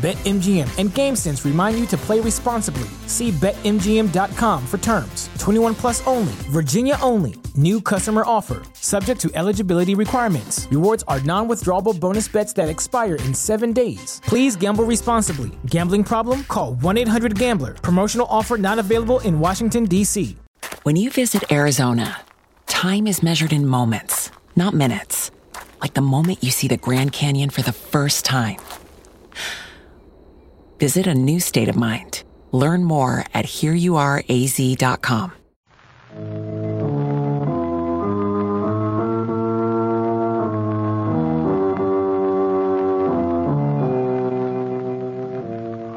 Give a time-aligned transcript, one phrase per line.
[0.00, 2.88] BetMGM and GameSense remind you to play responsibly.
[3.06, 5.28] See BetMGM.com for terms.
[5.38, 7.34] 21 plus only, Virginia only.
[7.54, 10.66] New customer offer, subject to eligibility requirements.
[10.70, 14.22] Rewards are non withdrawable bonus bets that expire in seven days.
[14.24, 15.50] Please gamble responsibly.
[15.66, 16.44] Gambling problem?
[16.44, 17.74] Call 1 800 Gambler.
[17.74, 20.34] Promotional offer not available in Washington, D.C.
[20.84, 22.22] When you visit Arizona,
[22.66, 25.30] time is measured in moments, not minutes.
[25.82, 28.56] Like the moment you see the Grand Canyon for the first time.
[30.80, 32.24] Visit a new state of mind.
[32.52, 35.32] Learn more at hereyouareaz.com.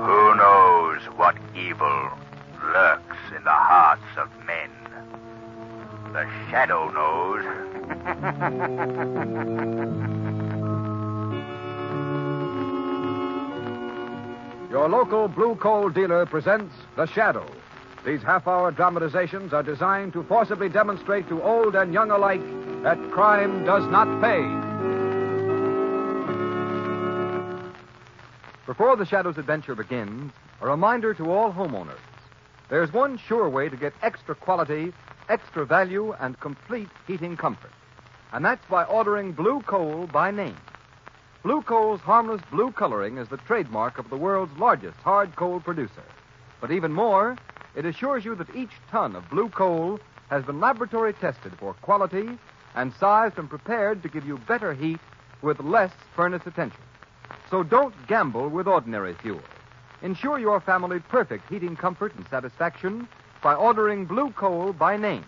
[0.03, 2.09] Who knows what evil
[2.61, 4.69] lurks in the hearts of men?
[6.11, 7.45] The shadow knows.
[14.73, 17.45] Your local blue coal dealer presents The Shadow.
[18.03, 22.41] These half hour dramatizations are designed to forcibly demonstrate to old and young alike
[22.81, 24.41] that crime does not pay.
[28.65, 32.01] Before The Shadow's adventure begins, a reminder to all homeowners
[32.69, 34.91] there's one sure way to get extra quality,
[35.29, 37.69] extra value, and complete heating comfort.
[38.31, 40.57] And that's by ordering Blue Coal by name.
[41.43, 46.03] Blue Coal's harmless blue coloring is the trademark of the world's largest hard coal producer.
[46.61, 47.37] But even more,
[47.75, 49.99] it assures you that each ton of blue coal
[50.29, 52.29] has been laboratory tested for quality
[52.75, 55.01] and sized and prepared to give you better heat
[55.41, 56.79] with less furnace attention.
[57.49, 59.41] So don't gamble with ordinary fuel.
[60.01, 63.05] Ensure your family perfect heating comfort and satisfaction
[63.41, 65.25] by ordering Blue Coal by name.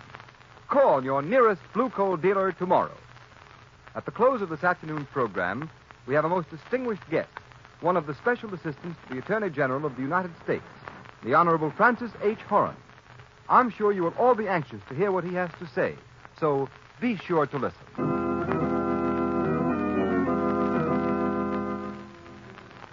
[0.69, 2.95] Call your nearest Blue Coal dealer tomorrow.
[3.95, 5.69] At the close of this afternoon's program,
[6.07, 7.29] we have a most distinguished guest,
[7.81, 10.63] one of the special assistants to the Attorney General of the United States,
[11.23, 12.39] the Honorable Francis H.
[12.47, 12.75] Horan.
[13.49, 15.95] I'm sure you will all be anxious to hear what he has to say,
[16.39, 17.79] so be sure to listen.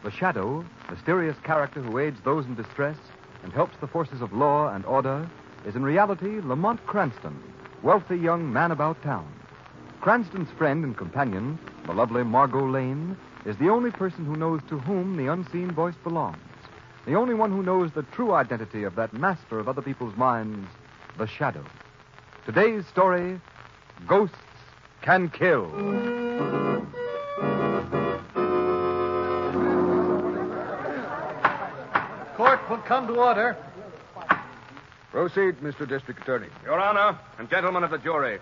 [0.04, 2.96] The Shadow, mysterious character who aids those in distress
[3.44, 5.28] and helps the forces of law and order,
[5.66, 7.40] is in reality Lamont Cranston,
[7.82, 9.32] wealthy young man about town.
[10.00, 14.78] Cranston's friend and companion, the lovely Margot Lane, is the only person who knows to
[14.78, 16.38] whom the unseen voice belongs.
[17.06, 20.68] The only one who knows the true identity of that master of other people's minds,
[21.18, 21.64] the Shadow.
[22.46, 23.40] Today's story
[24.06, 24.36] Ghosts
[25.02, 25.68] Can Kill.
[32.36, 33.56] Court will come to order.
[35.10, 35.86] Proceed, Mr.
[35.88, 36.48] District Attorney.
[36.64, 38.38] Your Honor and gentlemen of the jury,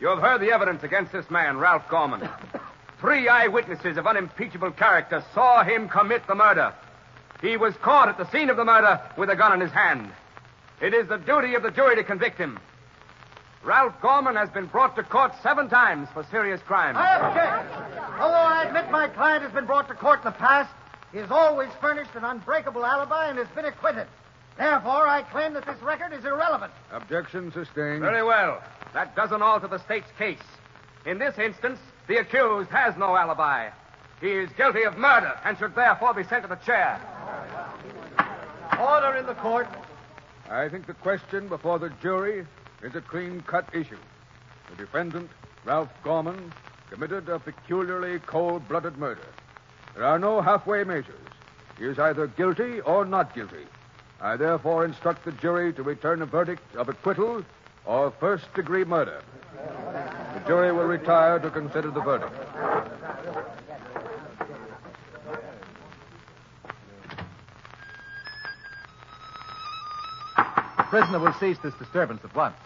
[0.00, 2.28] you have heard the evidence against this man, Ralph Gorman.
[3.00, 6.74] Three eyewitnesses of unimpeachable character saw him commit the murder.
[7.40, 10.10] He was caught at the scene of the murder with a gun in his hand.
[10.80, 12.58] It is the duty of the jury to convict him.
[13.64, 16.96] Ralph Gorman has been brought to court seven times for serious crimes.
[16.98, 18.20] I object.
[18.20, 20.70] Although I admit my client has been brought to court in the past,
[21.12, 24.06] he has always furnished an unbreakable alibi and has been acquitted.
[24.56, 26.72] Therefore, I claim that this record is irrelevant.
[26.90, 28.00] Objection sustained.
[28.00, 28.60] Very well.
[28.92, 30.38] That doesn't alter the state's case.
[31.06, 33.70] In this instance, the accused has no alibi.
[34.20, 37.00] He is guilty of murder and should therefore be sent to the chair.
[38.78, 39.68] Order in the court.
[40.50, 42.46] I think the question before the jury
[42.82, 43.98] is a clean cut issue.
[44.70, 45.30] The defendant,
[45.64, 46.52] Ralph Gorman,
[46.90, 49.26] committed a peculiarly cold blooded murder.
[49.94, 51.14] There are no halfway measures.
[51.78, 53.66] He is either guilty or not guilty.
[54.20, 57.44] I therefore instruct the jury to return a verdict of acquittal
[57.84, 59.22] or first degree murder.
[60.48, 62.32] The jury will retire to consider the verdict.
[70.78, 72.56] The prisoner will cease this disturbance at once.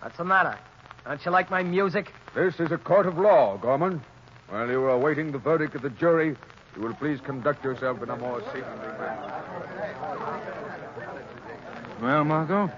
[0.00, 0.58] What's the matter?
[1.04, 2.12] Don't you like my music?
[2.34, 4.02] This is a court of law, Gorman.
[4.48, 6.36] While you are awaiting the verdict of the jury,
[6.74, 9.44] you will please conduct yourself in a more seemly manner.
[12.02, 12.72] Well, Margot?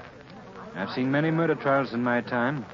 [0.75, 2.67] I've seen many murder trials in my time,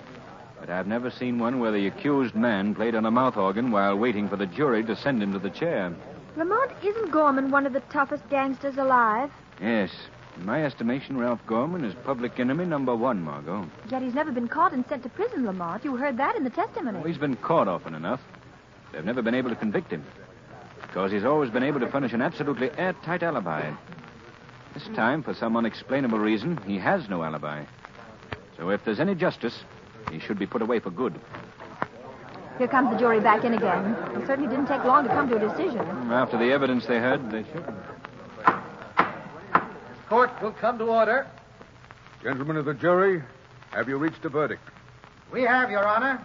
[0.61, 3.97] but I've never seen one where the accused man played on a mouth organ while
[3.97, 5.95] waiting for the jury to send him to the chair.
[6.37, 9.31] Lamont, isn't Gorman one of the toughest gangsters alive?
[9.61, 9.91] Yes.
[10.37, 13.69] In my estimation, Ralph Gorman is public enemy number one, Margot.
[13.91, 15.85] Yet he's never been caught and sent to prison, Lamont.
[15.85, 17.01] You heard that in the testimony.
[17.03, 18.21] Oh, he's been caught often enough.
[18.93, 20.05] They've never been able to convict him.
[20.83, 23.73] Because he's always been able to furnish an absolutely airtight alibi.
[24.75, 27.65] This time, for some unexplainable reason, he has no alibi.
[28.57, 29.65] So if there's any justice,
[30.11, 31.15] he should be put away for good.
[32.59, 33.95] Here comes the jury back in again.
[34.17, 35.81] It certainly didn't take long to come to a decision.
[36.11, 37.65] After the evidence they heard, they should.
[38.45, 41.27] The court will come to order.
[42.23, 43.23] Gentlemen of the jury,
[43.71, 44.63] have you reached a verdict?
[45.31, 46.21] We have, Your Honor.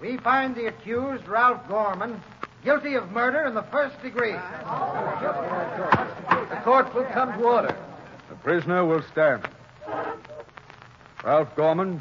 [0.00, 2.20] We find the accused, Ralph Gorman,
[2.64, 4.32] guilty of murder in the first degree.
[4.32, 4.40] The
[6.64, 7.76] court will come to order.
[8.30, 9.46] The prisoner will stand.
[11.24, 12.00] Ralph Gorman,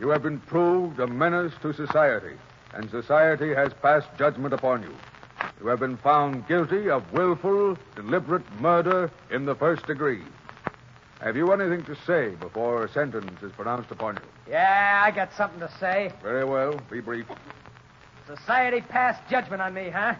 [0.00, 2.36] you have been proved a menace to society,
[2.74, 4.94] and society has passed judgment upon you.
[5.60, 10.22] You have been found guilty of willful, deliberate murder in the first degree.
[11.20, 14.52] Have you anything to say before a sentence is pronounced upon you?
[14.52, 16.12] Yeah, I got something to say.
[16.22, 16.78] Very well.
[16.90, 17.26] Be brief.
[18.26, 20.14] Society passed judgment on me, huh?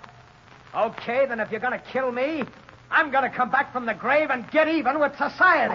[0.75, 2.43] Okay, then if you're going to kill me,
[2.91, 5.75] I'm going to come back from the grave and get even with society.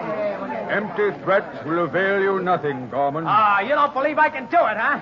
[0.70, 3.24] Empty threats will avail you nothing, Gorman.
[3.26, 5.00] Ah, you don't believe I can do it, huh?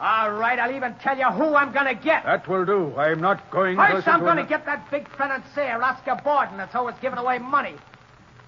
[0.00, 2.24] All right, I'll even tell you who I'm going to get.
[2.24, 2.94] That will do.
[2.96, 6.20] I'm not going First, to listen I'm going to an- get that big financier, Oscar
[6.22, 7.74] Borden, that's always giving away money.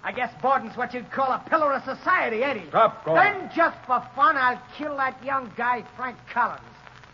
[0.03, 2.69] I guess Borden's what you'd call a pillar of society, ain't he?
[2.69, 3.25] Stop, Gorman.
[3.41, 6.61] Then, just for fun, I'll kill that young guy, Frank Collins,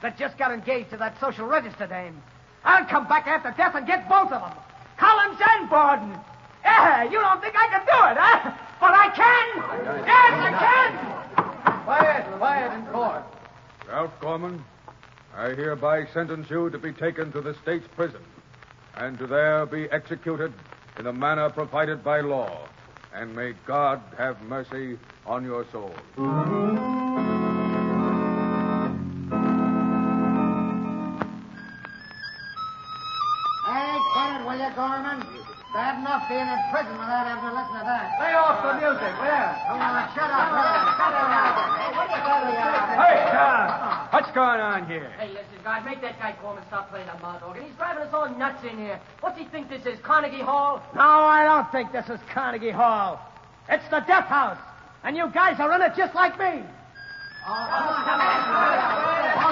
[0.03, 2.21] that just got engaged to that social register dame.
[2.65, 4.59] I'll come back after death and get both of them.
[5.25, 6.19] Collins and Borden.
[6.65, 8.53] Yeah, you don't think I can do it, huh?
[8.81, 10.05] But I can!
[10.07, 10.53] Yes, I
[11.65, 11.85] can!
[11.85, 13.23] Quiet, quiet in court.
[13.89, 14.65] Ralph Gorman,
[15.37, 18.23] I hereby sentence you to be taken to the state's prison
[18.97, 20.53] and to there be executed
[20.99, 22.67] in the manner provided by law.
[23.15, 25.95] And may God have mercy on your soul.
[34.75, 35.23] Gorman?
[35.75, 38.15] Bad enough being in prison without having to listen to that.
[38.23, 39.59] Lay off the music, will ya?
[39.67, 40.95] Come on, shut up, will ya?
[40.95, 41.35] Shut up.
[42.95, 45.11] Hey, uh, what's going on here?
[45.19, 47.65] Hey, listen, guys, make that guy Gorman stop playing that mouth organ.
[47.67, 49.01] He's driving us all nuts in here.
[49.21, 50.81] What's he think this is, Carnegie Hall?
[50.95, 53.19] No, I don't think this is Carnegie Hall.
[53.69, 54.59] It's the death house.
[55.03, 56.63] And you guys are in it just like me.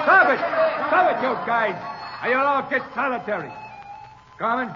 [0.03, 0.39] Stop it!
[0.87, 1.75] Stop it, you guys!
[2.23, 3.51] Or you'll all get solitary.
[4.39, 4.71] Gorman,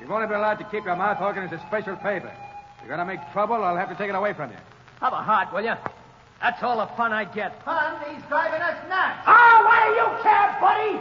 [0.00, 2.30] you've only been allowed to keep your mouth organ as a special favor.
[2.30, 4.56] If you're going to make trouble, I'll have to take it away from you.
[5.00, 5.74] Have a heart, will you?
[6.40, 7.62] That's all the fun I get.
[7.64, 9.18] Fun, he's driving us nuts.
[9.26, 10.94] Oh, why do you care, buddy?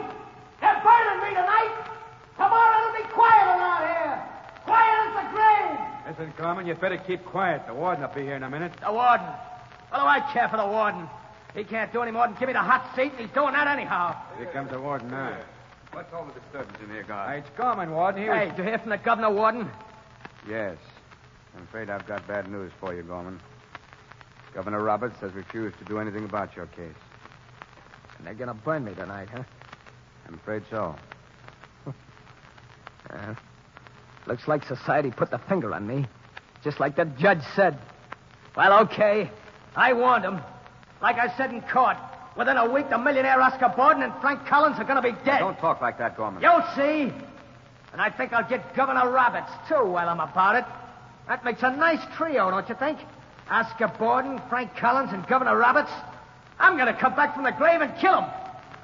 [0.61, 1.73] They're burning me tonight.
[2.35, 4.17] Tomorrow it'll be quiet around here.
[4.65, 5.79] Quiet as the grave.
[6.09, 7.67] Listen, Gorman, you better keep quiet.
[7.67, 8.73] The warden will be here in a minute.
[8.81, 9.27] The warden.
[9.89, 11.07] What do I care for the warden?
[11.55, 13.67] He can't do any more than give me the hot seat, and he's doing that
[13.67, 14.15] anyhow.
[14.37, 15.37] Here comes the warden now.
[15.97, 17.39] What's all the disturbance in here, guard?
[17.39, 18.21] It's Gorman, warden.
[18.21, 18.37] He was...
[18.37, 19.67] Hey, did you hear from the governor, warden?
[20.47, 20.77] Yes.
[21.55, 23.41] I'm afraid I've got bad news for you, Gorman.
[24.53, 26.93] Governor Roberts has refused to do anything about your case.
[28.15, 29.41] And they're going to burn me tonight, huh?
[30.27, 30.95] I'm afraid so.
[33.09, 33.33] Uh,
[34.27, 36.05] looks like society put the finger on me.
[36.63, 37.79] Just like the judge said.
[38.55, 39.31] Well, okay.
[39.75, 40.41] I warned him.
[41.01, 41.97] Like I said in court,
[42.37, 45.39] within a week, the millionaire Oscar Borden and Frank Collins are going to be dead.
[45.39, 46.41] Don't talk like that, Gorman.
[46.41, 47.11] You'll see.
[47.91, 50.65] And I think I'll get Governor Roberts, too, while I'm about it.
[51.27, 52.99] That makes a nice trio, don't you think?
[53.49, 55.91] Oscar Borden, Frank Collins, and Governor Roberts.
[56.59, 58.29] I'm going to come back from the grave and kill them.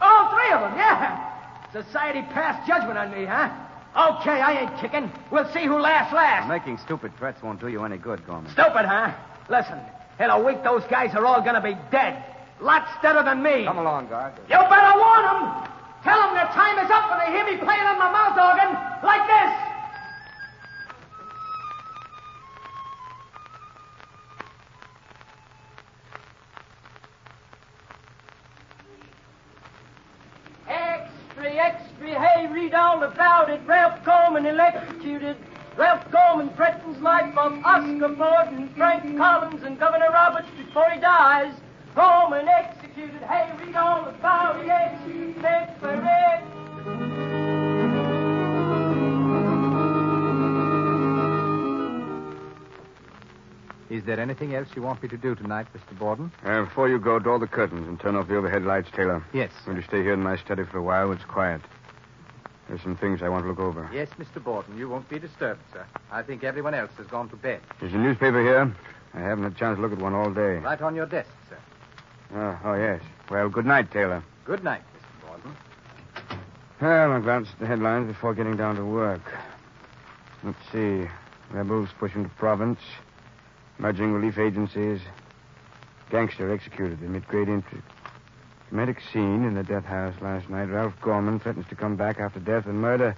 [0.01, 1.29] All three of them, yeah.
[1.72, 3.50] Society passed judgment on me, huh?
[3.95, 5.12] Okay, I ain't kicking.
[5.31, 6.48] We'll see who laughs last.
[6.48, 8.51] Making stupid threats won't do you any good, Gorman.
[8.51, 9.13] Stupid, huh?
[9.50, 9.79] Listen,
[10.19, 12.24] in a week, those guys are all going to be dead.
[12.62, 13.65] Lots deader than me.
[13.65, 14.33] Come along, guard.
[14.50, 15.69] You better warn them.
[16.03, 18.75] Tell them their time is up when they hear me playing on my mouth organ
[19.03, 19.74] like this.
[30.67, 33.62] Extra, extra, hey, read all about it.
[33.65, 35.38] Ralph Gorman electrocuted.
[35.77, 41.53] Ralph Gorman threatens life of Oscar Borden, Frank Collins, and Governor Roberts before he dies.
[41.96, 43.22] Gorman executed.
[43.22, 44.94] Hey, read all about it.
[53.94, 55.98] Is there anything else you want me to do tonight, Mr.
[55.98, 56.32] Borden?
[56.44, 59.24] Uh, before you go, draw the curtains and turn off the overhead lights, Taylor.
[59.34, 59.52] Yes.
[59.60, 61.12] I'm going to stay here in my study for a while.
[61.12, 61.62] It's quiet.
[62.68, 63.88] There's some things I want to look over.
[63.94, 64.44] Yes, Mr.
[64.44, 64.78] Borden.
[64.78, 65.86] You won't be disturbed, sir.
[66.12, 67.62] I think everyone else has gone to bed.
[67.80, 68.76] There's a newspaper here.
[69.14, 70.56] I haven't had a chance to look at one all day.
[70.58, 71.58] Right on your desk, sir.
[72.36, 73.02] Oh, oh yes.
[73.30, 74.24] Well, good night, Taylor.
[74.46, 75.28] Good night, Mr.
[75.28, 75.56] Borden.
[76.82, 79.22] Well, I glanced at the headlines before getting down to work.
[80.44, 81.08] Let's see.
[81.52, 82.80] Rebels push into province.
[83.78, 85.00] Merging relief agencies.
[86.10, 87.88] Gangster executed amid great interest.
[88.70, 90.66] Dramatic scene in the death house last night.
[90.66, 93.16] Ralph Gorman threatens to come back after death and murder.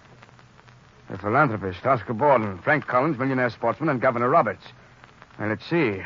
[1.10, 4.65] The philanthropist, Oscar Borden, Frank Collins, millionaire sportsman, and Governor Roberts.
[5.39, 6.01] Well, let's see.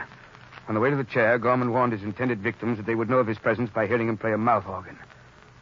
[0.70, 3.18] On the way to the chair, Gorman warned his intended victims that they would know
[3.18, 5.00] of his presence by hearing him play a mouth organ.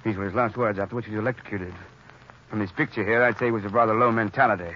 [0.03, 1.73] These were his last words, after which he was electrocuted.
[2.49, 4.75] From this picture here, I'd say he was of rather low mentality.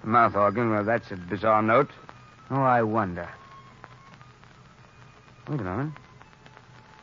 [0.00, 1.90] The mouth organ, well, that's a bizarre note.
[2.50, 3.28] Oh, I wonder.
[5.48, 5.94] Wait a moment.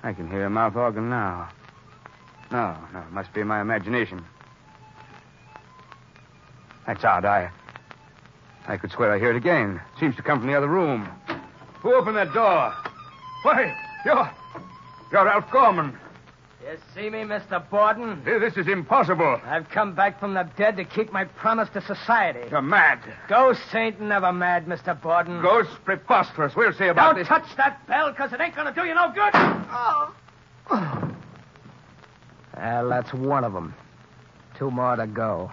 [0.04, 1.50] I can hear a mouth organ now.
[2.52, 4.26] No, no, it must be my imagination.
[6.86, 7.24] That's odd.
[7.24, 7.52] I.
[8.68, 9.80] I could swear I hear it again.
[9.96, 11.10] It seems to come from the other room.
[11.82, 12.74] Who opened that door?
[13.44, 14.32] Why, you're.
[15.12, 15.98] You're Ralph Gorman.
[16.62, 17.68] You see me, Mr.
[17.70, 18.22] Borden?
[18.26, 19.40] This is impossible.
[19.46, 22.42] I've come back from the dead to keep my promise to society.
[22.52, 23.00] You're mad.
[23.28, 25.00] Ghosts ain't never mad, Mr.
[25.02, 25.42] Borden.
[25.42, 26.56] Ghosts preposterous.
[26.56, 27.24] We'll see about it.
[27.24, 27.48] Don't this.
[27.48, 29.32] touch that bell, because it ain't going to do you no good.
[29.34, 30.14] Oh.
[32.58, 33.74] Well, that's one of them.
[34.58, 35.52] Two more to go.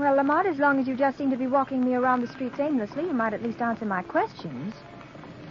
[0.00, 2.58] Well, Lamont, as long as you just seem to be walking me around the streets
[2.58, 4.72] aimlessly, you might at least answer my questions.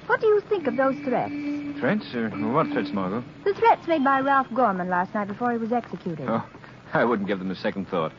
[0.08, 1.32] What do you think of those threats?
[1.80, 2.16] Threats?
[2.16, 3.24] Uh, what threats, Margot?
[3.46, 6.28] The threats made by Ralph Gorman last night before he was executed.
[6.28, 6.44] Oh,
[6.96, 8.12] I wouldn't give them a second thought.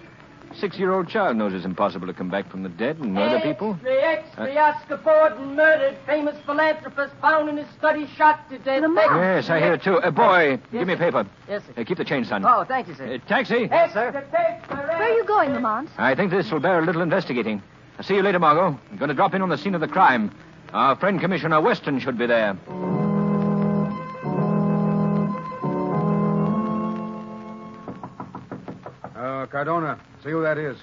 [0.54, 3.78] Six-year-old child knows it's impossible to come back from the dead and murder people.
[3.84, 5.96] Extra, extra, Oscar Borden murdered.
[6.06, 8.82] Famous philanthropist found in his study, shot to death.
[8.94, 9.98] Yes, I hear it too.
[9.98, 11.26] Uh, boy, give me a paper.
[11.48, 11.80] Yes, sir.
[11.80, 12.44] Uh, keep the change, son.
[12.44, 13.14] Oh, thank you, sir.
[13.14, 13.68] Uh, taxi.
[13.70, 14.10] Yes, sir.
[15.00, 15.88] Where Where are you going, Lamont?
[15.96, 17.62] I think this will bear a little investigating.
[17.96, 18.78] I'll see you later, Margot.
[18.90, 20.30] I'm going to drop in on the scene of the crime.
[20.74, 22.50] Our friend Commissioner Weston should be there.
[29.16, 30.76] Uh, Cardona, see who that is.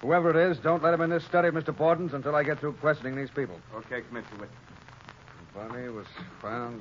[0.00, 1.76] Whoever it is, don't let him in this study of Mr.
[1.76, 3.60] Borden's until I get through questioning these people.
[3.74, 4.56] Okay, Commissioner Weston.
[5.54, 6.06] Bunny was
[6.40, 6.80] found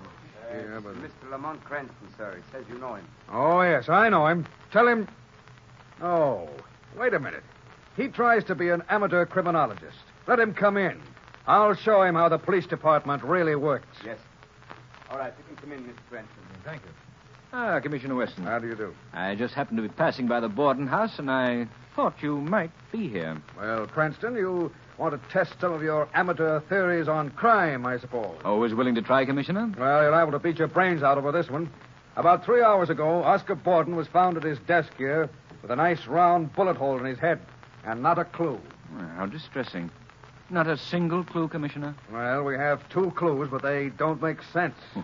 [0.50, 0.96] here, but...
[0.96, 1.30] Mr.
[1.30, 2.38] Lamont Cranston, sir.
[2.38, 3.06] He says you know him.
[3.30, 4.46] Oh, yes, I know him.
[4.72, 5.10] Tell him.
[6.02, 6.48] Oh,
[6.98, 7.44] wait a minute.
[7.98, 9.98] He tries to be an amateur criminologist.
[10.28, 11.02] Let him come in.
[11.48, 13.88] I'll show him how the police department really works.
[14.06, 14.18] Yes.
[15.10, 15.98] All right, you can come in, Mr.
[16.10, 16.44] Cranston.
[16.64, 16.90] Thank you.
[17.52, 18.44] Ah, Commissioner Weston.
[18.44, 18.94] How do you do?
[19.12, 22.70] I just happened to be passing by the Borden house, and I thought you might
[22.92, 23.42] be here.
[23.58, 28.40] Well, Cranston, you want to test some of your amateur theories on crime, I suppose.
[28.46, 29.74] Always willing to try, Commissioner?
[29.78, 31.72] Well, you're liable to beat your brains out over this one.
[32.16, 35.30] About three hours ago, Oscar Borden was found at his desk here
[35.62, 37.40] with a nice round bullet hole in his head,
[37.86, 38.60] and not a clue.
[38.96, 39.90] Well, how distressing.
[40.50, 41.94] Not a single clue, Commissioner?
[42.12, 44.76] Well, we have two clues, but they don't make sense.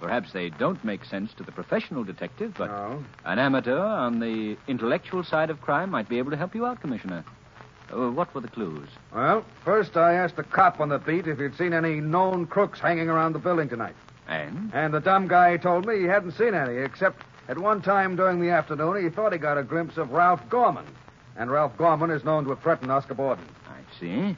[0.00, 3.02] Well, perhaps they don't make sense to the professional detective, but No.
[3.24, 6.80] an amateur on the intellectual side of crime might be able to help you out,
[6.80, 7.24] Commissioner.
[7.90, 8.88] Uh, what were the clues?
[9.14, 12.80] Well, first I asked the cop on the beat if he'd seen any known crooks
[12.80, 13.94] hanging around the building tonight.
[14.28, 14.72] And?
[14.74, 18.40] And the dumb guy told me he hadn't seen any, except at one time during
[18.40, 20.86] the afternoon he thought he got a glimpse of Ralph Gorman.
[21.36, 23.44] And Ralph Gorman is known to have threatened Oscar Borden.
[23.66, 24.36] I see.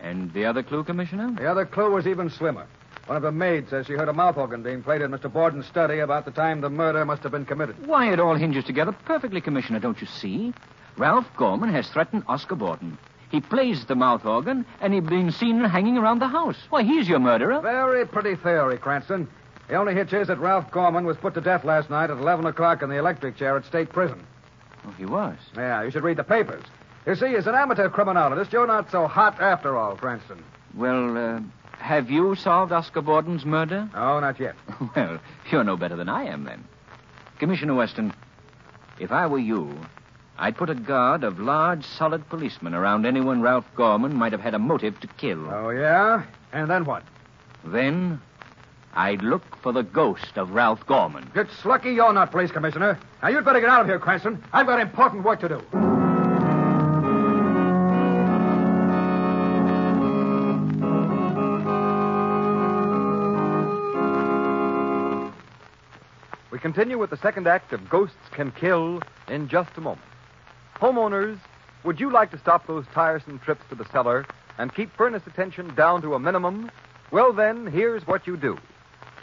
[0.00, 1.32] And the other clue, Commissioner?
[1.36, 2.66] The other clue was even slimmer.
[3.06, 5.32] One of the maids says she heard a mouth organ being played in Mr.
[5.32, 7.86] Borden's study about the time the murder must have been committed.
[7.86, 10.52] Why, it all hinges together perfectly, Commissioner, don't you see?
[10.96, 12.98] Ralph Gorman has threatened Oscar Borden.
[13.30, 16.58] He plays the mouth organ, and he's been seen hanging around the house.
[16.68, 17.60] Why, he's your murderer.
[17.60, 19.28] Very pretty theory, Cranston.
[19.72, 22.44] The only hitch is that Ralph Gorman was put to death last night at 11
[22.44, 24.22] o'clock in the electric chair at State Prison.
[24.86, 25.38] Oh, he was.
[25.56, 26.62] Yeah, you should read the papers.
[27.06, 30.44] You see, as an amateur criminologist, you're not so hot after all, Cranston.
[30.74, 31.40] Well, uh,
[31.78, 33.88] have you solved Oscar Borden's murder?
[33.94, 34.56] No, not yet.
[34.94, 35.18] Well,
[35.50, 36.64] you're no better than I am, then.
[37.38, 38.12] Commissioner Weston,
[39.00, 39.74] if I were you,
[40.36, 44.52] I'd put a guard of large, solid policemen around anyone Ralph Gorman might have had
[44.52, 45.48] a motive to kill.
[45.50, 46.24] Oh, yeah?
[46.52, 47.04] And then what?
[47.64, 48.20] Then
[48.94, 51.30] I'd look for the ghost of Ralph Gorman.
[51.34, 52.98] It's lucky you're not police commissioner.
[53.22, 54.44] Now, you'd better get out of here, Cranston.
[54.52, 55.62] I've got important work to do.
[66.50, 70.06] We continue with the second act of Ghosts Can Kill in just a moment.
[70.76, 71.38] Homeowners,
[71.82, 74.26] would you like to stop those tiresome trips to the cellar
[74.58, 76.70] and keep furnace attention down to a minimum?
[77.10, 78.58] Well, then, here's what you do.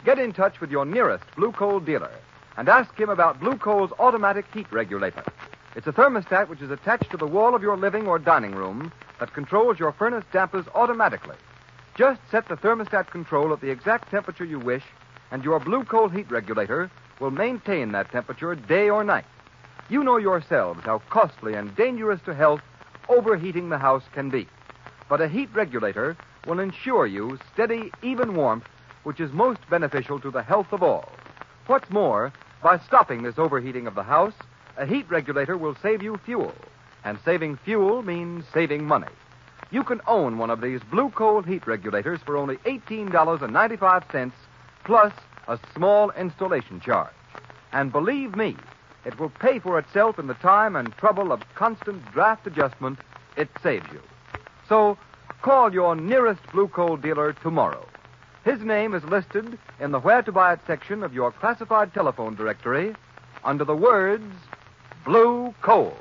[0.02, 2.10] Get in touch with your nearest Blue Coal dealer
[2.56, 5.22] and ask him about Blue Coal's automatic heat regulator.
[5.76, 8.92] It's a thermostat which is attached to the wall of your living or dining room
[9.18, 11.36] that controls your furnace dampers automatically.
[11.96, 14.84] Just set the thermostat control at the exact temperature you wish,
[15.30, 16.90] and your Blue Coal heat regulator
[17.20, 19.26] will maintain that temperature day or night.
[19.90, 22.62] You know yourselves how costly and dangerous to health
[23.10, 24.48] overheating the house can be.
[25.10, 26.16] But a heat regulator
[26.46, 28.64] will ensure you steady, even warmth,
[29.02, 31.08] which is most beneficial to the health of all.
[31.66, 34.34] What's more, by stopping this overheating of the house,
[34.76, 36.54] a heat regulator will save you fuel.
[37.04, 39.08] And saving fuel means saving money.
[39.70, 44.32] You can own one of these Blue Coal heat regulators for only $18.95
[44.84, 45.12] plus
[45.48, 47.12] a small installation charge.
[47.72, 48.56] And believe me,
[49.04, 52.98] it will pay for itself in the time and trouble of constant draft adjustment
[53.36, 54.00] it saves you.
[54.68, 54.98] So,
[55.40, 57.86] call your nearest Blue Coal dealer tomorrow.
[58.44, 62.34] His name is listed in the Where to Buy It section of your classified telephone
[62.34, 62.94] directory
[63.44, 64.24] under the words
[65.04, 65.94] Blue Coal.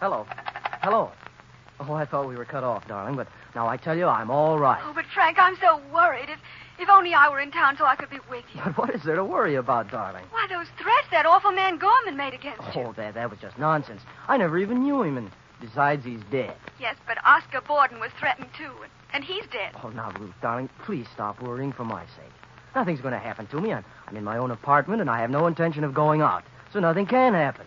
[0.00, 0.26] Hello.
[0.82, 1.10] Hello.
[1.86, 4.58] Oh, I thought we were cut off, darling, but now I tell you, I'm all
[4.58, 4.80] right.
[4.84, 6.28] Oh, but Frank, I'm so worried.
[6.28, 6.38] If
[6.78, 8.60] if only I were in town so I could be with you.
[8.64, 10.24] But what is there to worry about, darling?
[10.30, 12.82] Why, those threats that awful man Gorman made against you.
[12.82, 14.02] Oh, that, that was just nonsense.
[14.26, 16.56] I never even knew him, and besides, he's dead.
[16.80, 19.72] Yes, but Oscar Borden was threatened too, and, and he's dead.
[19.84, 22.32] Oh, now, Ruth, darling, please stop worrying for my sake.
[22.74, 23.72] Nothing's going to happen to me.
[23.72, 26.80] I'm, I'm in my own apartment, and I have no intention of going out, so
[26.80, 27.66] nothing can happen.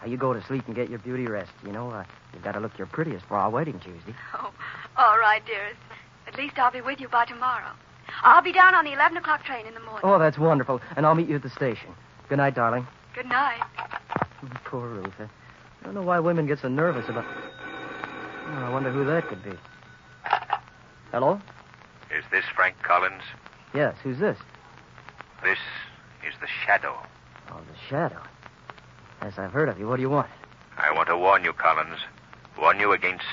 [0.00, 1.50] Now, you go to sleep and get your beauty rest.
[1.64, 2.04] You know, uh,
[2.36, 4.14] you've got to look your prettiest for our wedding Tuesday.
[4.34, 4.52] Oh,
[4.98, 5.80] all right, dearest.
[6.26, 7.70] At least I'll be with you by tomorrow.
[8.22, 10.02] I'll be down on the 11 o'clock train in the morning.
[10.04, 10.82] Oh, that's wonderful.
[10.96, 11.88] And I'll meet you at the station.
[12.28, 12.86] Good night, darling.
[13.14, 13.62] Good night.
[14.42, 15.14] Oh, poor Ruth.
[15.18, 17.24] I don't know why women get so nervous about.
[17.24, 19.52] Oh, I wonder who that could be.
[21.10, 21.40] Hello?
[22.16, 23.22] Is this Frank Collins?
[23.74, 24.38] Yes, who's this?
[25.42, 25.58] This
[26.26, 26.96] is the Shadow.
[27.50, 28.20] Oh, the Shadow.
[29.22, 29.88] Yes, I've heard of you.
[29.88, 30.28] What do you want?
[30.76, 31.98] I want to warn you, Collins.
[32.58, 33.24] Warn you against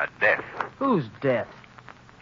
[0.00, 0.44] a death.
[0.78, 1.48] Whose death?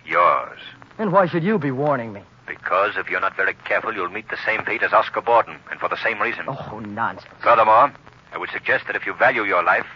[0.04, 0.58] Yours.
[0.98, 2.22] And why should you be warning me?
[2.46, 5.78] Because if you're not very careful, you'll meet the same fate as Oscar Borden, and
[5.78, 6.44] for the same reason.
[6.48, 7.32] Oh, nonsense.
[7.42, 7.92] Furthermore,
[8.32, 9.86] I would suggest that if you value your life,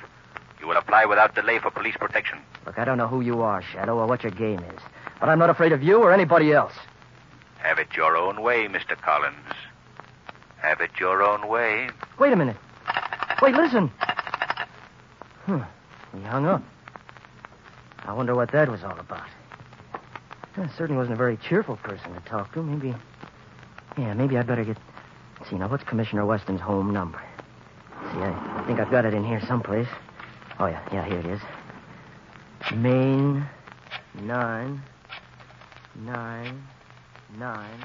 [0.60, 2.38] you will apply without delay for police protection.
[2.64, 4.80] Look, I don't know who you are, Shadow, or what your game is.
[5.20, 6.72] But I'm not afraid of you or anybody else.
[7.58, 8.96] Have it your own way, Mr.
[9.00, 9.34] Collins.
[10.58, 11.90] Have it your own way.
[12.18, 12.56] Wait a minute.
[13.42, 13.88] Wait, listen.
[15.46, 15.60] Hmm.
[16.14, 16.62] He hung up.
[18.04, 19.28] I wonder what that was all about.
[20.56, 22.62] Well, certainly wasn't a very cheerful person to talk to.
[22.62, 22.94] Maybe.
[23.98, 24.76] Yeah, maybe I'd better get.
[25.50, 27.20] See, now, what's Commissioner Weston's home number?
[28.12, 29.88] See, I, I think I've got it in here someplace.
[30.58, 31.40] Oh, yeah, yeah, here it is.
[32.74, 33.46] Main
[34.22, 34.80] nine,
[35.96, 36.62] nine,
[37.38, 37.84] nine.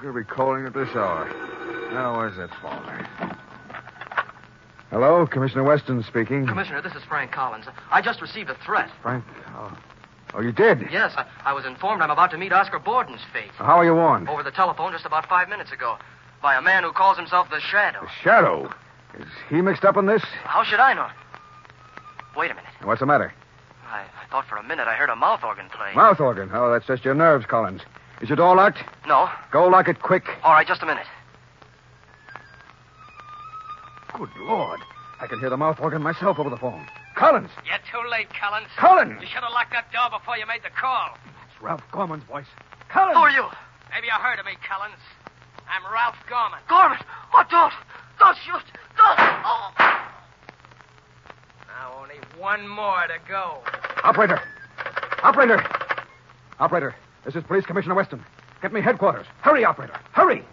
[0.00, 1.28] Could be calling at this hour?
[1.92, 3.36] Now, where's that phone?
[4.90, 6.46] Hello, Commissioner Weston speaking.
[6.46, 7.66] Commissioner, this is Frank Collins.
[7.90, 8.90] I just received a threat.
[9.02, 9.24] Frank?
[9.54, 9.76] Oh,
[10.34, 10.88] oh you did?
[10.90, 13.50] Yes, I, I was informed I'm about to meet Oscar Borden's fate.
[13.52, 14.28] How are you warned?
[14.28, 15.96] Over the telephone just about five minutes ago.
[16.42, 18.00] By a man who calls himself the Shadow.
[18.00, 18.74] The Shadow.
[19.18, 20.22] Is he mixed up in this?
[20.44, 21.08] How should I know?
[22.36, 22.70] Wait a minute.
[22.82, 23.32] What's the matter?
[23.86, 25.92] I, I thought for a minute I heard a mouth organ play.
[25.94, 26.48] Mouth organ.
[26.52, 27.82] Oh, that's just your nerves, Collins.
[28.20, 28.78] Is your door locked?
[29.06, 29.28] No.
[29.50, 30.24] Go lock it quick.
[30.42, 31.06] All right, just a minute.
[34.12, 34.80] Good Lord.
[35.20, 36.86] I can hear the mouth organ myself over the phone.
[37.14, 37.50] Collins!
[37.64, 38.68] You're too late, Collins.
[38.76, 39.20] Collins!
[39.20, 41.16] You should have locked that door before you made the call.
[41.48, 42.46] It's Ralph Gorman's voice.
[42.90, 43.16] Collins!
[43.16, 43.44] Who are you?
[43.94, 45.00] Maybe you heard of me, Collins.
[45.68, 46.58] I'm Ralph Gorman.
[46.68, 46.98] Gorman!
[47.34, 47.72] Oh, don't!
[48.18, 48.64] Don't shoot!
[48.96, 49.18] Don't!
[49.18, 49.70] Oh!
[51.68, 53.58] Now only one more to go.
[54.04, 54.40] Operator!
[55.22, 55.62] Operator!
[56.58, 58.24] Operator, this is Police Commissioner Weston.
[58.62, 59.26] Get me headquarters.
[59.40, 59.98] Hurry, operator.
[60.12, 60.44] Hurry!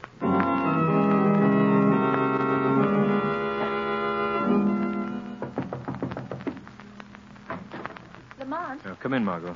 [8.40, 9.56] Lamont, come in, Margot.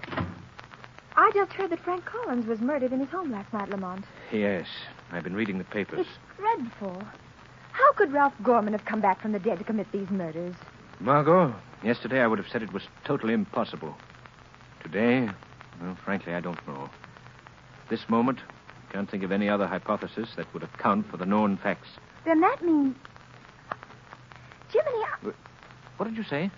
[1.15, 4.05] I just heard that Frank Collins was murdered in his home last night, Lamont.
[4.31, 4.67] Yes,
[5.11, 5.99] I've been reading the papers.
[5.99, 7.03] It's dreadful.
[7.71, 10.55] How could Ralph Gorman have come back from the dead to commit these murders?
[10.99, 13.95] Margot, yesterday I would have said it was totally impossible.
[14.83, 15.29] Today,
[15.81, 16.89] Well, frankly, I don't know.
[17.83, 18.39] At this moment,
[18.89, 21.87] I can't think of any other hypothesis that would account for the known facts.
[22.25, 22.95] Then that means.
[24.71, 25.31] Jiminy, I,
[25.97, 26.51] What did you say?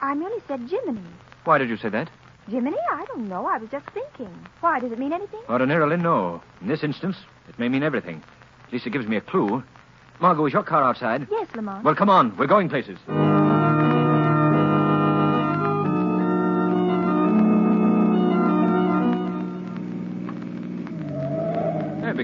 [0.00, 1.00] I merely said Jiminy.
[1.44, 2.10] Why did you say that?
[2.48, 2.76] Jiminy?
[2.92, 3.46] I don't know.
[3.46, 4.30] I was just thinking.
[4.60, 4.80] Why?
[4.80, 5.40] Does it mean anything?
[5.48, 6.42] Ordinarily, no.
[6.60, 7.16] In this instance,
[7.48, 8.22] it may mean everything.
[8.66, 9.62] At least it gives me a clue.
[10.20, 11.26] Margot, is your car outside?
[11.30, 11.84] Yes, Lamont.
[11.84, 12.36] Well, come on.
[12.36, 12.98] We're going places.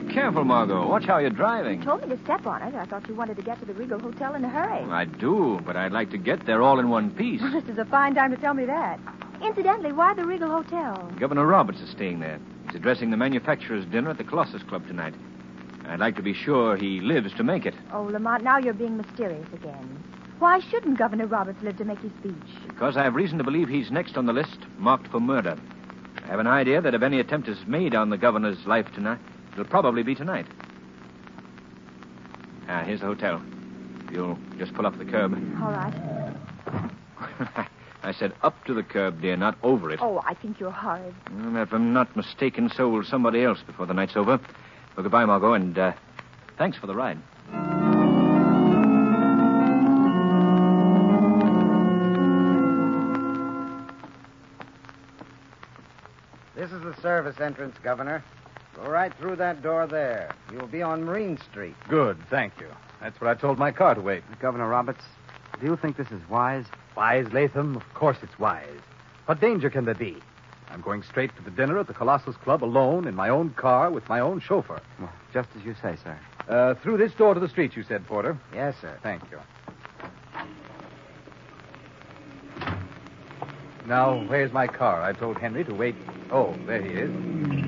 [0.00, 0.88] Be careful, Margot.
[0.88, 1.80] Watch how you're driving.
[1.80, 2.74] You told me to step on it.
[2.74, 4.84] I thought you wanted to get to the Regal Hotel in a hurry.
[4.90, 7.40] I do, but I'd like to get there all in one piece.
[7.40, 8.98] Well, this is a fine time to tell me that.
[9.42, 11.12] Incidentally, why the Regal Hotel?
[11.18, 12.38] Governor Roberts is staying there.
[12.66, 15.14] He's addressing the manufacturers' dinner at the Colossus Club tonight.
[15.86, 17.74] I'd like to be sure he lives to make it.
[17.92, 20.04] Oh, Lamont, now you're being mysterious again.
[20.38, 22.34] Why shouldn't Governor Roberts live to make his speech?
[22.68, 25.58] Because I have reason to believe he's next on the list, marked for murder.
[26.24, 29.18] I have an idea that if any attempt is made on the governor's life tonight,
[29.52, 30.46] it'll probably be tonight.
[32.68, 33.42] Ah, here's the hotel.
[34.12, 35.34] You'll just pull up the curb.
[35.62, 37.66] All right.
[38.02, 40.00] I said up to the curb, dear, not over it.
[40.00, 41.14] Oh, I think you're horrid.
[41.26, 44.38] And if I'm not mistaken, so will somebody else before the night's over.
[44.96, 45.92] Well, goodbye, Margot, and uh,
[46.56, 47.18] thanks for the ride.
[56.56, 58.22] This is the service entrance, Governor.
[58.82, 60.34] Go right through that door there.
[60.52, 61.74] You'll be on Marine Street.
[61.88, 62.68] Good, thank you.
[63.00, 64.22] That's what I told my car to wait.
[64.40, 65.04] Governor Roberts,
[65.60, 66.64] do you think this is wise?
[66.96, 67.76] Wise, Latham?
[67.76, 68.80] Of course it's wise.
[69.26, 70.16] What danger can there be?
[70.70, 73.90] I'm going straight to the dinner at the Colossus Club alone in my own car
[73.90, 74.80] with my own chauffeur.
[74.98, 76.18] Well, just as you say, sir.
[76.48, 78.38] Uh, through this door to the street, you said, Porter.
[78.54, 78.98] Yes, sir.
[79.02, 79.38] Thank you.
[83.86, 85.02] Now, where's my car?
[85.02, 85.96] I told Henry to wait.
[86.30, 87.59] Oh, there he is.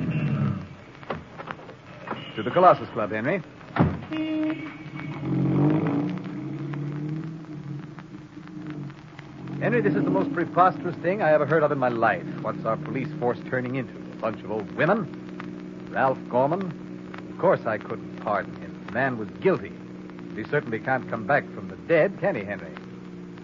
[2.35, 3.42] To the Colossus Club, Henry.
[9.61, 12.25] Henry, this is the most preposterous thing I ever heard of in my life.
[12.40, 13.95] What's our police force turning into?
[13.95, 15.88] A bunch of old women?
[15.90, 17.29] Ralph Gorman?
[17.31, 18.83] Of course I couldn't pardon him.
[18.87, 19.73] The man was guilty.
[20.35, 22.73] He certainly can't come back from the dead, can he, Henry?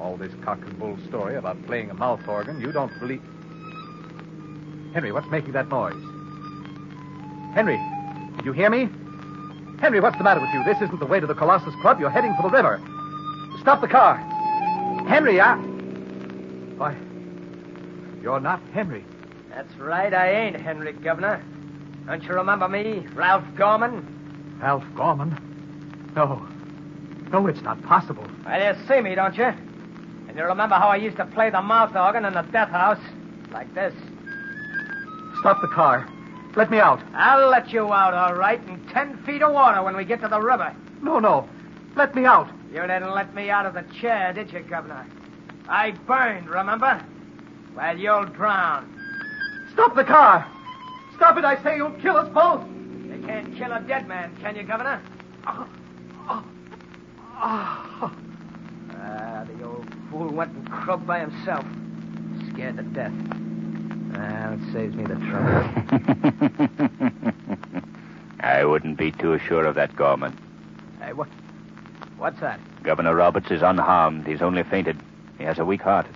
[0.00, 3.22] All this cock and bull story about playing a mouth organ, you don't believe.
[4.94, 5.92] Henry, what's making that noise?
[7.54, 7.78] Henry,
[8.44, 8.88] you hear me?
[9.80, 10.64] Henry, what's the matter with you?
[10.64, 12.00] This isn't the way to the Colossus Club.
[12.00, 12.80] You're heading for the river.
[13.60, 14.16] Stop the car.
[15.08, 15.56] Henry, I.
[16.76, 16.96] Why,
[18.22, 19.04] you're not Henry.
[19.50, 21.42] That's right, I ain't Henry, Governor.
[22.06, 24.58] Don't you remember me, Ralph Gorman?
[24.60, 25.36] Ralph Gorman?
[26.16, 26.46] No.
[27.30, 28.26] No, it's not possible.
[28.44, 29.44] Well, you see me, don't you?
[30.28, 33.00] And you remember how I used to play the mouth organ in the death house?
[33.52, 33.94] Like this.
[35.40, 36.08] Stop the car.
[36.58, 37.00] Let me out.
[37.14, 40.28] I'll let you out, all right, in ten feet of water when we get to
[40.28, 40.74] the river.
[41.00, 41.48] No, no.
[41.94, 42.50] Let me out.
[42.74, 45.06] You didn't let me out of the chair, did you, Governor?
[45.68, 47.00] I burned, remember?
[47.76, 48.92] Well, you'll drown.
[49.72, 50.48] Stop the car.
[51.14, 51.76] Stop it, I say.
[51.76, 52.64] You'll kill us both.
[53.08, 55.00] You can't kill a dead man, can you, Governor?
[55.46, 55.64] Ah,
[59.46, 61.64] the old fool went and croaked by himself.
[62.52, 63.12] Scared to death.
[64.18, 65.62] Well, it saves me the trouble.
[68.40, 70.36] I wouldn't be too sure of that, Gorman.
[71.00, 71.28] hey, what?
[72.16, 72.58] What's that?
[72.82, 74.26] Governor Roberts is unharmed.
[74.26, 74.98] He's only fainted.
[75.38, 76.06] He has a weak heart.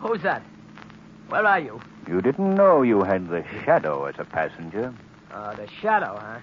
[0.00, 0.42] Who's that?
[1.28, 1.80] Where are you?
[2.06, 4.92] You didn't know you had the shadow as a passenger.
[5.32, 6.40] Oh, the shadow, huh?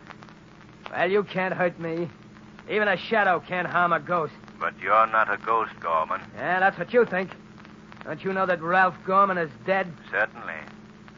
[0.90, 2.10] Well, you can't hurt me.
[2.70, 4.34] Even a shadow can't harm a ghost.
[4.60, 6.22] But you're not a ghost, Gorman.
[6.36, 7.30] Yeah, that's what you think.
[8.04, 9.92] Don't you know that Ralph Gorman is dead?
[10.10, 10.41] Certainly.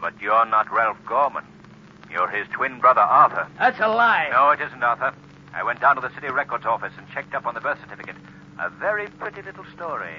[0.04, 1.46] But you're not Ralph Gorman.
[2.12, 3.48] You're his twin brother, Arthur.
[3.58, 4.28] That's a lie.
[4.34, 5.14] No, it isn't, Arthur.
[5.54, 8.18] I went down to the city records office and checked up on the birth certificate.
[8.60, 10.16] A very pretty little story.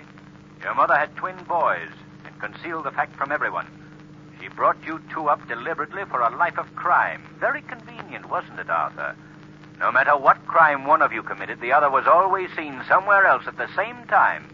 [0.62, 1.90] Your mother had twin boys
[2.24, 3.66] and concealed the fact from everyone.
[4.40, 7.22] She brought you two up deliberately for a life of crime.
[7.38, 9.14] Very convenient, wasn't it, Arthur?
[9.80, 13.46] No matter what crime one of you committed, the other was always seen somewhere else
[13.46, 14.48] at the same time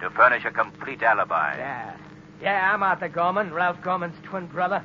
[0.00, 1.56] to furnish a complete alibi.
[1.56, 1.96] Yeah.
[2.40, 4.84] Yeah, I'm Arthur Gorman, Ralph Gorman's twin brother.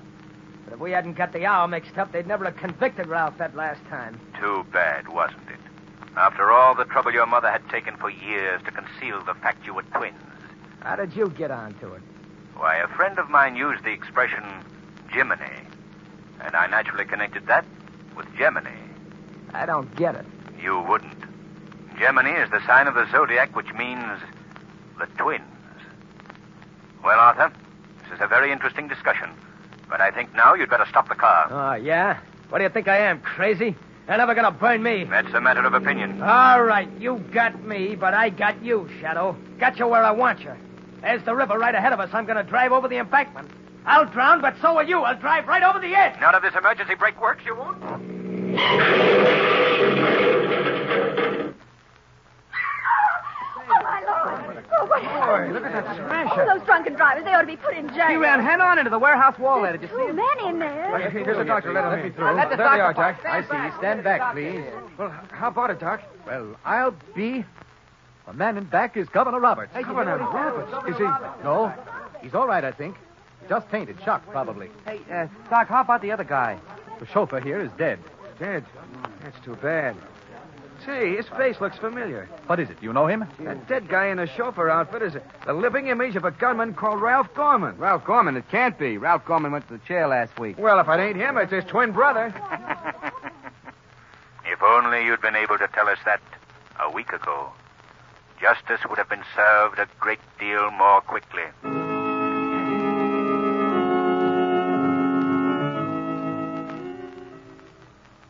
[0.65, 3.55] But if we hadn't got the hour mixed up, they'd never have convicted Ralph that
[3.55, 4.19] last time.
[4.39, 5.59] Too bad, wasn't it?
[6.15, 9.73] After all the trouble your mother had taken for years to conceal the fact you
[9.73, 10.15] were twins.
[10.81, 12.01] How did you get onto it?
[12.55, 14.43] Why, a friend of mine used the expression
[15.11, 15.45] Jiminy.
[16.41, 17.65] And I naturally connected that
[18.15, 18.75] with Gemini.
[19.53, 20.25] I don't get it.
[20.61, 21.23] You wouldn't.
[21.99, 24.19] Gemini is the sign of the zodiac, which means
[24.99, 25.43] the twins.
[27.03, 27.51] Well, Arthur,
[28.03, 29.29] this is a very interesting discussion.
[29.89, 31.47] But I think now you'd better stop the car.
[31.51, 32.19] Oh, yeah?
[32.49, 33.75] What do you think I am, crazy?
[34.07, 35.05] They're never gonna burn me.
[35.05, 36.21] That's a matter of opinion.
[36.21, 39.35] All right, you got me, but I got you, Shadow.
[39.59, 40.53] Got you where I want you.
[41.01, 42.09] There's the river right ahead of us.
[42.13, 43.49] I'm gonna drive over the embankment.
[43.85, 45.01] I'll drown, but so will you.
[45.01, 46.19] I'll drive right over the edge.
[46.21, 47.77] None of this emergency brake works, you won't?
[47.83, 47.97] Oh,
[53.81, 54.63] my Lord.
[55.51, 56.33] Look at that smash.
[56.33, 56.45] smasher.
[56.53, 58.07] those drunken drivers, they ought to be put in jail.
[58.09, 59.71] He ran head on into the warehouse wall there.
[59.73, 60.15] Did you see Two him?
[60.15, 61.09] men in there.
[61.09, 61.73] Here's the doctor.
[61.73, 62.33] Let, let me through.
[62.33, 63.49] Let the there they are, doctor Doc.
[63.49, 63.77] I see.
[63.77, 64.63] Stand back, please.
[64.97, 66.01] Well, how about it, Doc?
[66.25, 67.45] Well, I'll be.
[68.27, 69.73] The man in back is Governor Roberts.
[69.73, 70.89] Governor Roberts?
[70.89, 71.03] Is he?
[71.43, 71.73] No.
[72.21, 72.95] He's all right, I think.
[73.49, 74.69] Just fainted, shocked, probably.
[74.85, 76.57] Hey, uh, Doc, how about the other guy?
[76.99, 77.99] The chauffeur here is dead.
[78.39, 78.63] Dead.
[79.21, 79.97] That's too bad.
[80.85, 82.27] Say, his face looks familiar.
[82.47, 82.79] What is it?
[82.79, 83.25] Do you know him?
[83.39, 85.13] That dead guy in the chauffeur outfit is
[85.45, 87.77] the living image of a gunman called Ralph Gorman.
[87.77, 88.97] Ralph Gorman, it can't be.
[88.97, 90.57] Ralph Gorman went to the chair last week.
[90.57, 92.33] Well, if it ain't him, it's his twin brother.
[94.45, 96.21] If only you'd been able to tell us that
[96.79, 97.51] a week ago.
[98.39, 101.43] Justice would have been served a great deal more quickly.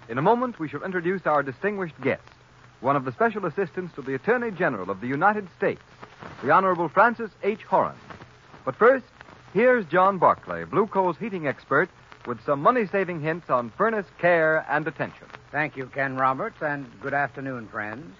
[0.07, 2.21] In a moment, we shall introduce our distinguished guest,
[2.83, 5.81] one of the special assistants to the Attorney General of the United States,
[6.43, 7.63] the Honorable Francis H.
[7.63, 7.95] Horan.
[8.65, 9.05] But first,
[9.53, 11.89] here's John Barclay, Blue Coal's heating expert,
[12.27, 15.27] with some money saving hints on furnace care and attention.
[15.49, 18.15] Thank you, Ken Roberts, and good afternoon, friends.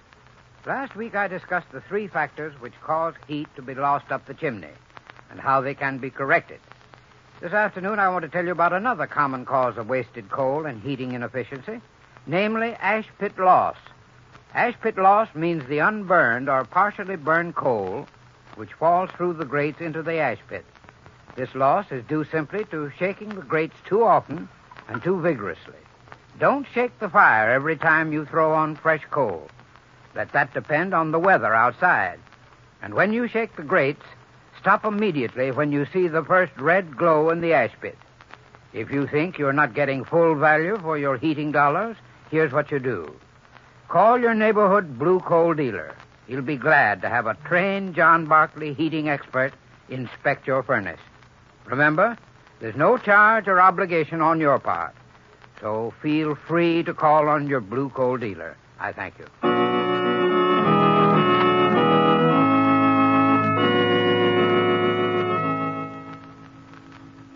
[0.64, 4.32] Last week I discussed the three factors which cause heat to be lost up the
[4.32, 4.72] chimney
[5.30, 6.60] and how they can be corrected.
[7.42, 10.82] This afternoon I want to tell you about another common cause of wasted coal and
[10.82, 11.82] heating inefficiency,
[12.26, 13.76] namely ash pit loss.
[14.54, 18.06] Ash pit loss means the unburned or partially burned coal
[18.54, 20.64] which falls through the grates into the ash pit.
[21.34, 24.48] This loss is due simply to shaking the grates too often
[24.88, 25.74] and too vigorously.
[26.38, 29.48] Don't shake the fire every time you throw on fresh coal.
[30.14, 32.20] Let that depend on the weather outside.
[32.80, 34.04] And when you shake the grates,
[34.60, 37.98] stop immediately when you see the first red glow in the ash pit.
[38.72, 41.96] If you think you're not getting full value for your heating dollars,
[42.30, 43.14] here's what you do.
[43.94, 45.94] Call your neighborhood blue coal dealer.
[46.26, 49.52] He'll be glad to have a trained John Barclay heating expert
[49.88, 50.98] inspect your furnace.
[51.64, 52.18] Remember,
[52.58, 54.96] there's no charge or obligation on your part.
[55.60, 58.56] So feel free to call on your blue coal dealer.
[58.80, 59.26] I thank you.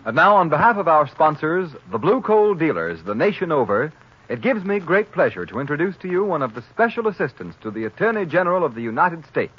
[0.05, 3.93] And now, on behalf of our sponsors, the Blue Coal Dealers, the nation over,
[4.29, 7.71] it gives me great pleasure to introduce to you one of the special assistants to
[7.71, 9.51] the Attorney General of the United States.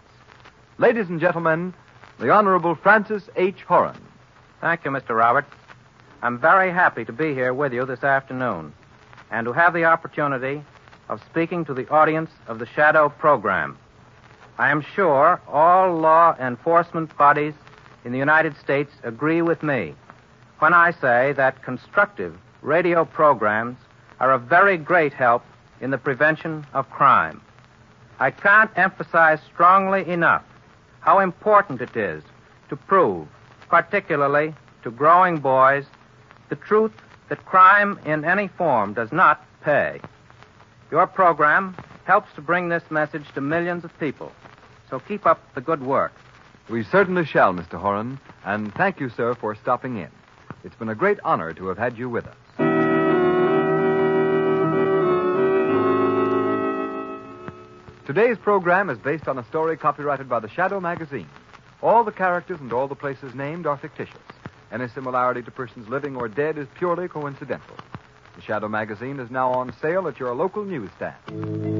[0.79, 1.75] Ladies and gentlemen,
[2.21, 3.63] the Honorable Francis H.
[3.67, 4.01] Horan.
[4.61, 5.17] Thank you, Mr.
[5.17, 5.53] Roberts.
[6.23, 8.73] I'm very happy to be here with you this afternoon
[9.33, 10.63] and to have the opportunity
[11.09, 13.77] of speaking to the audience of the Shadow program.
[14.57, 17.55] I am sure all law enforcement bodies
[18.05, 19.95] in the United States agree with me
[20.61, 23.77] when I say that constructive radio programs
[24.21, 25.43] are a very great help
[25.81, 27.41] in the prevention of crime.
[28.19, 30.45] I can't emphasize strongly enough
[31.01, 32.23] how important it is
[32.69, 33.27] to prove,
[33.69, 35.87] particularly to growing boys,
[36.51, 36.93] the truth
[37.29, 40.01] that crime in any form does not pay.
[40.91, 44.33] Your program helps to bring this message to millions of people.
[44.91, 46.13] So keep up the good work.
[46.69, 47.81] We certainly shall, Mr.
[47.81, 50.09] Horan, and thank you, sir, for stopping in.
[50.65, 52.37] It's been a great honor to have had you with us.
[58.11, 61.29] Today's program is based on a story copyrighted by the Shadow magazine.
[61.81, 64.19] All the characters and all the places named are fictitious.
[64.73, 67.77] Any similarity to persons living or dead is purely coincidental.
[68.35, 71.80] The Shadow magazine is now on sale at your local newsstand.